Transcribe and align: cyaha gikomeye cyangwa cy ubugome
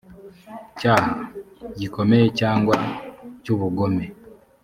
cyaha 0.79 1.11
gikomeye 1.79 2.25
cyangwa 2.39 2.75
cy 3.43 3.49
ubugome 3.53 4.05